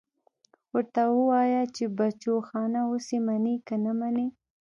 [0.73, 4.27] ورته ووايه چې بچوخانه اوس يې منې که نه منې.